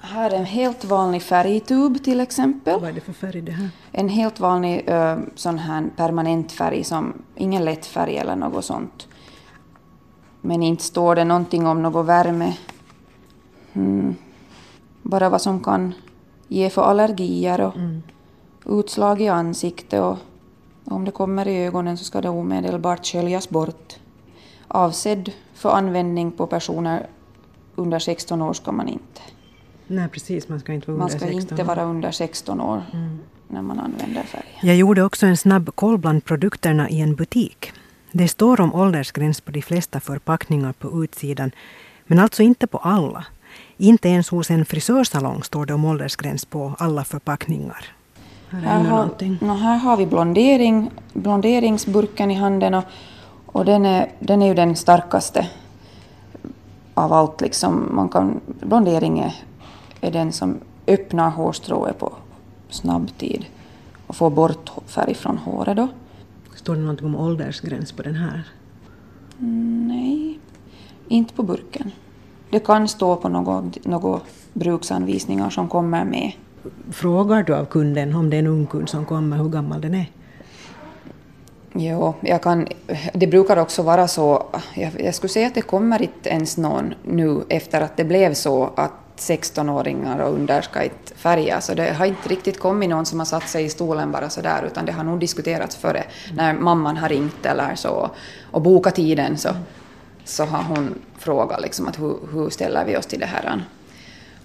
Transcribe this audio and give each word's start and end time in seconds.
Här 0.00 0.30
är 0.30 0.34
en 0.34 0.44
helt 0.44 0.84
vanlig 0.84 1.22
färgtub 1.22 2.04
till 2.04 2.20
exempel. 2.20 2.80
Vad 2.80 2.88
är 2.88 2.92
det 2.92 3.00
för 3.00 3.12
färg 3.12 3.40
det 3.40 3.52
här? 3.52 3.70
En 3.92 4.08
helt 4.08 4.40
vanlig 4.40 4.90
uh, 4.90 5.18
sån 5.34 5.58
här 5.58 5.90
permanent 5.96 6.52
färg, 6.52 6.84
som, 6.84 7.22
ingen 7.34 7.64
lätt 7.64 7.86
färg 7.86 8.16
eller 8.16 8.36
något 8.36 8.64
sånt. 8.64 9.08
Men 10.40 10.62
inte 10.62 10.84
står 10.84 11.14
det 11.14 11.24
någonting 11.24 11.66
om 11.66 11.82
någon 11.82 12.06
värme. 12.06 12.56
Mm. 13.72 14.16
Bara 15.02 15.28
vad 15.28 15.42
som 15.42 15.64
kan 15.64 15.94
ge 16.48 16.70
för 16.70 16.82
allergier 16.82 17.60
och 17.60 17.76
mm. 17.76 18.02
utslag 18.66 19.20
i 19.20 19.28
ansiktet. 19.28 20.00
Och 20.00 20.18
om 20.84 21.04
det 21.04 21.10
kommer 21.10 21.48
i 21.48 21.66
ögonen 21.66 21.98
så 21.98 22.04
ska 22.04 22.20
det 22.20 22.28
omedelbart 22.28 23.06
sköljas 23.06 23.48
bort. 23.48 23.96
Avsedd 24.68 25.32
för 25.54 25.70
användning 25.70 26.32
på 26.32 26.46
personer 26.46 27.06
under 27.74 27.98
16 27.98 28.42
år 28.42 28.52
ska 28.52 28.72
man 28.72 28.88
inte. 28.88 29.20
Nej, 29.88 30.08
precis. 30.08 30.48
Man 30.48 30.60
ska 30.60 30.72
inte 30.72 30.90
vara 30.92 31.04
under 31.04 31.18
16 31.18 31.30
år. 31.30 31.34
Man 31.34 31.46
ska 31.46 31.52
inte 31.52 31.64
vara 31.64 31.84
under 31.84 32.10
16 32.10 32.60
år 32.60 32.82
mm. 32.92 33.18
när 33.48 33.62
man 33.62 33.80
använder 33.80 34.22
färgen. 34.22 34.48
Jag 34.62 34.76
gjorde 34.76 35.02
också 35.02 35.26
en 35.26 35.36
snabb 35.36 35.70
koll 35.74 35.98
bland 35.98 36.24
produkterna 36.24 36.90
i 36.90 37.00
en 37.00 37.14
butik. 37.14 37.72
Det 38.12 38.28
står 38.28 38.60
om 38.60 38.74
åldersgräns 38.74 39.40
på 39.40 39.50
de 39.50 39.62
flesta 39.62 40.00
förpackningar 40.00 40.72
på 40.72 41.04
utsidan, 41.04 41.50
men 42.06 42.18
alltså 42.18 42.42
inte 42.42 42.66
på 42.66 42.78
alla. 42.78 43.24
Inte 43.76 44.08
ens 44.08 44.28
hos 44.28 44.50
en 44.50 44.64
frisörsalong 44.64 45.42
står 45.42 45.66
det 45.66 45.74
om 45.74 45.84
åldersgräns 45.84 46.44
på 46.44 46.74
alla 46.78 47.04
förpackningar. 47.04 47.84
Här, 48.50 48.60
här, 48.60 48.84
har, 48.84 49.44
no, 49.44 49.52
här 49.52 49.76
har 49.76 49.96
vi 49.96 50.06
blondering, 50.06 50.90
blonderingsburken 51.12 52.30
i 52.30 52.34
handen 52.34 52.74
och, 52.74 52.84
och 53.46 53.64
den, 53.64 53.86
är, 53.86 54.10
den 54.18 54.42
är 54.42 54.46
ju 54.46 54.54
den 54.54 54.76
starkaste 54.76 55.46
av 56.94 57.12
allt. 57.12 57.40
Liksom. 57.40 57.88
Man 57.90 58.08
kan, 58.08 58.40
blondering 58.46 59.18
är, 59.18 59.34
är 60.00 60.10
den 60.10 60.32
som 60.32 60.58
öppnar 60.86 61.30
hårstrået 61.30 61.98
på 61.98 62.12
snabb 62.70 63.18
tid 63.18 63.46
och 64.06 64.16
får 64.16 64.30
bort 64.30 64.70
färg 64.86 65.14
från 65.14 65.38
håret. 65.38 65.76
Då. 65.76 65.88
Står 66.54 66.74
det 66.74 66.80
någonting 66.80 67.06
om 67.06 67.16
åldersgräns 67.16 67.92
på 67.92 68.02
den 68.02 68.14
här? 68.14 68.44
Mm, 69.40 69.88
nej, 69.88 70.38
inte 71.08 71.34
på 71.34 71.42
burken. 71.42 71.90
Det 72.50 72.60
kan 72.60 72.88
stå 72.88 73.16
på 73.16 73.28
något, 73.28 73.84
något 73.84 74.22
bruksanvisningar 74.52 75.50
som 75.50 75.68
kommer 75.68 76.04
med. 76.04 76.32
Frågar 76.90 77.42
du 77.42 77.54
av 77.54 77.64
kunden, 77.64 78.14
om 78.14 78.30
det 78.30 78.36
är 78.36 78.38
en 78.38 78.46
ung 78.46 78.66
kund 78.66 78.88
som 78.88 79.06
kommer, 79.06 79.36
hur 79.36 79.48
gammal 79.48 79.80
den 79.80 79.94
är? 79.94 80.10
Jo, 81.72 82.14
jag 82.20 82.42
kan, 82.42 82.66
det 83.14 83.26
brukar 83.26 83.56
också 83.56 83.82
vara 83.82 84.08
så, 84.08 84.46
jag, 84.74 85.00
jag 85.00 85.14
skulle 85.14 85.28
säga 85.28 85.46
att 85.46 85.54
det 85.54 85.62
kommer 85.62 86.02
inte 86.02 86.28
ens 86.28 86.56
någon 86.56 86.94
nu 87.04 87.42
efter 87.48 87.80
att 87.80 87.96
det 87.96 88.04
blev 88.04 88.34
så 88.34 88.70
att 88.76 88.92
16-åringar 89.18 90.18
och 90.18 90.34
under 90.34 90.62
ska 90.62 90.82
inte 90.82 91.14
färga, 91.14 91.60
så 91.60 91.74
det 91.74 91.92
har 91.92 92.06
inte 92.06 92.28
riktigt 92.28 92.60
kommit 92.60 92.90
någon 92.90 93.06
som 93.06 93.18
har 93.18 93.26
satt 93.26 93.48
sig 93.48 93.64
i 93.64 93.68
stolen 93.68 94.12
bara 94.12 94.30
så 94.30 94.40
där, 94.40 94.62
utan 94.62 94.86
det 94.86 94.92
har 94.92 95.04
nog 95.04 95.20
diskuterats 95.20 95.76
före, 95.76 96.04
när 96.34 96.54
mamman 96.54 96.96
har 96.96 97.08
ringt 97.08 97.46
eller 97.46 97.74
så 97.74 98.10
och 98.50 98.62
bokat 98.62 98.94
tiden 98.94 99.38
så, 99.38 99.48
så 100.24 100.44
har 100.44 100.62
hon 100.62 100.94
frågat 101.18 101.60
liksom 101.60 101.88
att 101.88 101.98
hur, 101.98 102.16
hur 102.32 102.50
ställer 102.50 102.84
vi 102.84 102.96
oss 102.96 103.06
till 103.06 103.20
det 103.20 103.26
här. 103.26 103.62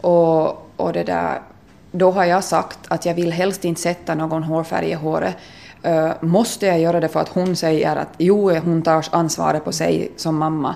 Och, 0.00 0.70
och 0.76 0.92
det 0.92 1.02
där, 1.02 1.40
då 1.92 2.10
har 2.10 2.24
jag 2.24 2.44
sagt 2.44 2.78
att 2.88 3.06
jag 3.06 3.14
vill 3.14 3.32
helst 3.32 3.64
inte 3.64 3.80
sätta 3.80 4.14
någon 4.14 4.42
hårfärg 4.42 4.90
i 4.90 4.94
håret. 4.94 5.36
Uh, 5.86 6.12
måste 6.20 6.66
jag 6.66 6.80
göra 6.80 7.00
det 7.00 7.08
för 7.08 7.20
att 7.20 7.28
hon 7.28 7.56
säger 7.56 7.96
att 7.96 8.08
jo, 8.18 8.50
hon 8.50 8.82
tar 8.82 9.06
ansvaret 9.10 9.64
på 9.64 9.72
sig 9.72 10.12
som 10.16 10.36
mamma. 10.36 10.74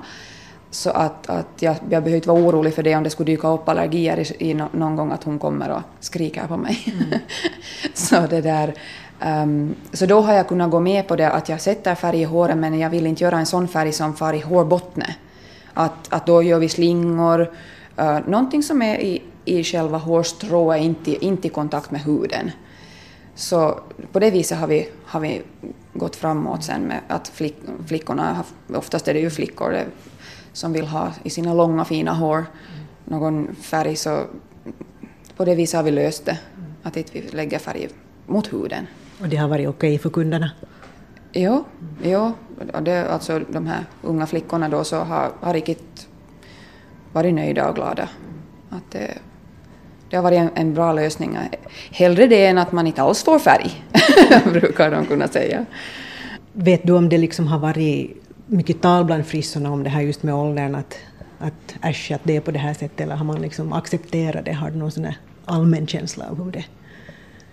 Så 0.76 0.90
att, 0.90 1.30
att 1.30 1.62
jag, 1.62 1.76
jag 1.90 2.02
behöver 2.02 2.16
inte 2.16 2.28
vara 2.28 2.42
orolig 2.42 2.74
för 2.74 2.82
det 2.82 2.96
om 2.96 3.02
det 3.02 3.10
skulle 3.10 3.32
dyka 3.32 3.48
upp 3.48 3.68
allergier 3.68 4.18
i, 4.18 4.50
i 4.50 4.54
någon 4.54 4.96
gång 4.96 5.12
att 5.12 5.24
hon 5.24 5.38
kommer 5.38 5.70
och 5.70 5.80
skriker 6.00 6.46
på 6.46 6.56
mig. 6.56 6.78
Mm. 6.86 7.18
så 7.94 8.26
det 8.30 8.40
där... 8.40 8.74
Um, 9.24 9.74
så 9.92 10.06
då 10.06 10.20
har 10.20 10.34
jag 10.34 10.48
kunnat 10.48 10.70
gå 10.70 10.80
med 10.80 11.08
på 11.08 11.16
det 11.16 11.30
att 11.30 11.48
jag 11.48 11.60
sätter 11.60 11.94
färg 11.94 12.20
i 12.20 12.24
håret 12.24 12.56
men 12.56 12.78
jag 12.78 12.90
vill 12.90 13.06
inte 13.06 13.24
göra 13.24 13.38
en 13.38 13.46
sån 13.46 13.68
färg 13.68 13.92
som 13.92 14.16
far 14.16 14.34
i 14.34 14.40
hårbottnet. 14.40 15.16
Att, 15.74 16.12
att 16.12 16.26
då 16.26 16.42
gör 16.42 16.58
vi 16.58 16.68
slingor, 16.68 17.40
uh, 18.00 18.18
någonting 18.26 18.62
som 18.62 18.82
är 18.82 19.00
i, 19.00 19.22
i 19.44 19.64
själva 19.64 19.98
hårstrået, 19.98 20.82
inte, 20.82 21.24
inte 21.24 21.46
i 21.46 21.50
kontakt 21.50 21.90
med 21.90 22.00
huden. 22.00 22.50
Så 23.36 23.80
på 24.12 24.18
det 24.18 24.30
viset 24.30 24.58
har 24.58 24.66
vi, 24.66 24.88
har 25.04 25.20
vi 25.20 25.42
gått 25.92 26.16
framåt 26.16 26.64
sen 26.64 26.82
med 26.82 27.00
att 27.08 27.28
flick, 27.28 27.56
flickorna, 27.86 28.44
oftast 28.74 29.08
är 29.08 29.14
det 29.14 29.20
ju 29.20 29.30
flickor 29.30 29.70
det, 29.70 29.86
som 30.52 30.72
vill 30.72 30.86
ha 30.86 31.12
i 31.22 31.30
sina 31.30 31.54
långa 31.54 31.84
fina 31.84 32.12
hår 32.12 32.46
någon 33.04 33.54
färg, 33.54 33.96
så 33.96 34.24
på 35.36 35.44
det 35.44 35.54
viset 35.54 35.76
har 35.76 35.84
vi 35.84 35.90
löst 35.90 36.24
det. 36.24 36.38
Att 36.82 36.96
inte 36.96 37.10
vi 37.12 37.28
lägger 37.28 37.58
färg 37.58 37.88
mot 38.26 38.52
huden. 38.52 38.86
Och 39.20 39.28
det 39.28 39.36
har 39.36 39.48
varit 39.48 39.68
okej 39.68 39.88
okay 39.88 39.98
för 39.98 40.10
kunderna? 40.10 40.50
Jo, 41.32 41.64
jo. 42.02 42.32
Det, 42.82 43.08
alltså 43.08 43.38
de 43.38 43.66
här 43.66 43.84
unga 44.02 44.26
flickorna 44.26 44.68
då 44.68 44.84
så 44.84 44.96
har, 44.96 45.32
har 45.40 45.52
riktigt 45.52 46.08
varit 47.12 47.34
nöjda 47.34 47.68
och 47.68 47.74
glada. 47.74 48.08
Att 48.70 48.90
det, 48.90 49.18
det 50.10 50.16
har 50.16 50.22
varit 50.22 50.38
en, 50.38 50.50
en, 50.54 50.74
bra 50.74 50.92
lösning. 50.92 51.38
Hellre 51.90 52.26
det 52.26 52.46
än 52.46 52.58
att 52.58 52.72
man 52.72 52.86
inte 52.86 53.02
alls 53.02 53.24
får 53.24 53.38
färg, 53.38 53.84
brukar 54.52 54.90
de 54.90 55.06
kunna 55.06 55.28
säga. 55.28 55.64
Vet 56.52 56.82
du 56.82 56.92
om 56.92 57.08
det 57.08 57.18
liksom 57.18 57.46
har 57.46 57.58
varit 57.58 58.22
mycket 58.46 58.80
tal 58.80 59.04
bland 59.04 59.26
frissorna 59.26 59.72
om 59.72 59.82
det 59.82 59.90
här 59.90 60.00
just 60.00 60.22
med 60.22 60.34
åldern, 60.34 60.74
att, 60.74 60.98
att 61.38 61.74
äsch, 61.82 62.12
att 62.14 62.20
det 62.24 62.36
är 62.36 62.40
på 62.40 62.50
det 62.50 62.58
här 62.58 62.74
sättet, 62.74 63.00
eller 63.00 63.16
har 63.16 63.24
man 63.24 63.42
liksom 63.42 63.72
accepterat 63.72 64.44
det? 64.44 64.52
Har 64.52 64.70
du 64.70 64.76
någon 64.76 64.90
sån 64.90 65.06
allmän 65.44 65.86
känsla 65.86 66.24
av 66.30 66.44
hur 66.44 66.52
det, 66.52 66.64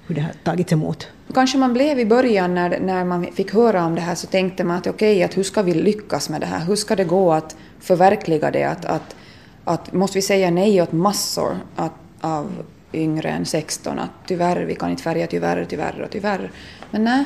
hur 0.08 0.16
det 0.16 0.22
har 0.22 0.32
tagits 0.44 0.74
emot? 0.74 1.08
Kanske 1.34 1.58
man 1.58 1.74
blev 1.74 2.00
i 2.00 2.06
början 2.06 2.56
när, 2.56 2.80
när 2.80 3.04
man 3.04 3.26
fick 3.26 3.54
höra 3.54 3.86
om 3.86 3.96
det 3.96 4.02
här 4.02 4.16
så 4.16 4.28
tänkte 4.28 4.64
man 4.64 4.78
att 4.78 4.88
okej, 4.88 5.16
okay, 5.16 5.24
att 5.24 5.38
hur 5.38 5.44
ska 5.44 5.62
vi 5.62 5.74
lyckas 5.74 6.30
med 6.30 6.42
det 6.42 6.48
här? 6.48 6.66
Hur 6.66 6.76
ska 6.76 6.96
det 6.96 7.04
gå 7.04 7.34
att 7.34 7.56
förverkliga 7.80 8.52
det? 8.52 8.64
Att, 8.64 8.86
att, 8.86 9.16
att 9.64 9.94
måste 9.94 10.18
vi 10.18 10.22
säga 10.22 10.52
nej 10.52 10.82
åt 10.82 10.92
massor 10.92 11.58
att, 11.76 11.94
av 12.24 12.64
yngre 12.94 13.30
än 13.30 13.46
16? 13.46 14.00
Att 14.00 14.10
tyvärr, 14.28 14.66
vi 14.66 14.76
kan 14.76 14.90
inte 14.90 15.04
färga 15.04 15.28
tyvärr, 15.28 15.66
tyvärr 15.70 16.02
och 16.02 16.10
tyvärr. 16.12 16.52
Men 16.92 17.04
nej, 17.04 17.26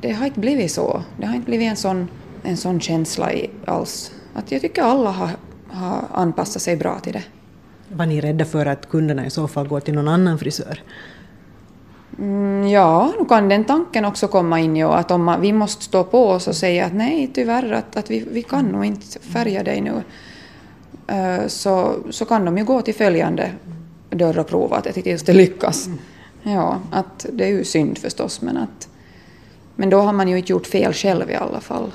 det 0.00 0.12
har 0.12 0.26
inte 0.26 0.40
blivit 0.40 0.72
så. 0.72 1.02
Det 1.16 1.26
har 1.26 1.34
inte 1.34 1.46
blivit 1.46 1.70
en 1.70 1.76
sån, 1.76 2.08
en 2.42 2.56
sån 2.56 2.80
känsla 2.80 3.32
i, 3.32 3.50
alls. 3.64 4.12
Att 4.34 4.52
jag 4.52 4.60
tycker 4.60 4.82
alla 4.82 5.10
har, 5.10 5.30
har 5.68 6.04
anpassat 6.12 6.62
sig 6.62 6.76
bra 6.76 6.98
till 6.98 7.12
det. 7.12 7.22
Var 7.88 8.06
ni 8.06 8.20
rädda 8.20 8.44
för 8.44 8.66
att 8.66 8.88
kunderna 8.88 9.26
i 9.26 9.30
så 9.30 9.48
fall 9.48 9.68
går 9.68 9.80
till 9.80 9.94
någon 9.94 10.08
annan 10.08 10.38
frisör? 10.38 10.82
Mm, 12.18 12.68
ja, 12.68 13.12
nu 13.18 13.24
kan 13.24 13.48
den 13.48 13.64
tanken 13.64 14.04
också 14.04 14.28
komma 14.28 14.60
in 14.60 14.76
ju, 14.76 14.86
att 14.86 15.10
om 15.10 15.24
man, 15.24 15.40
vi 15.40 15.52
måste 15.52 15.84
stå 15.84 16.04
på 16.04 16.28
oss 16.28 16.48
och 16.48 16.56
säga 16.56 16.86
att 16.86 16.94
nej, 16.94 17.30
tyvärr, 17.34 17.72
att, 17.72 17.96
att 17.96 18.10
vi, 18.10 18.26
vi 18.30 18.42
kan 18.42 18.64
nog 18.64 18.84
inte 18.84 19.18
färga 19.18 19.62
dig 19.62 19.80
nu, 19.80 20.02
uh, 21.12 21.46
så, 21.46 21.94
så 22.10 22.24
kan 22.24 22.44
de 22.44 22.58
ju 22.58 22.64
gå 22.64 22.82
till 22.82 22.94
följande 22.94 23.50
dörr 24.14 24.38
och 24.38 24.48
prova 24.48 24.80
det 24.80 25.06
just 25.06 25.26
det 25.26 25.32
lyckas. 25.32 25.88
Ja, 26.42 26.80
att 26.90 27.26
det 27.32 27.44
är 27.44 27.48
ju 27.48 27.64
synd 27.64 27.98
förstås, 27.98 28.40
men 28.40 28.56
att 28.56 28.88
men 29.76 29.90
då 29.90 30.00
har 30.00 30.12
man 30.12 30.28
ju 30.28 30.38
inte 30.38 30.52
gjort 30.52 30.66
fel 30.66 30.92
själv 30.92 31.30
i 31.30 31.34
alla 31.34 31.60
fall. 31.60 31.92